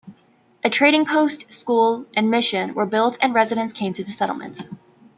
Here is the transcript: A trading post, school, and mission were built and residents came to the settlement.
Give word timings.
A 0.63 0.69
trading 0.71 1.05
post, 1.05 1.51
school, 1.51 2.07
and 2.15 2.31
mission 2.31 2.73
were 2.73 2.87
built 2.87 3.19
and 3.21 3.35
residents 3.35 3.73
came 3.75 3.93
to 3.93 4.03
the 4.03 4.11
settlement. 4.11 4.63